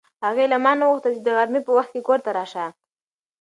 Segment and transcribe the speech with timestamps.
[0.25, 2.65] هغې له ما نه وغوښتل چې د غرمې په وخت کې کور ته راشه.